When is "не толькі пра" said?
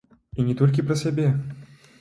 0.47-0.99